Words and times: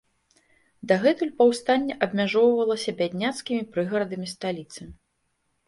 Дагэтуль 0.91 1.31
паўстанне 1.41 1.97
абмяжоўвалася 2.07 2.95
бядняцкімі 3.03 3.63
прыгарадамі 3.77 4.27
сталіцы. 4.35 4.93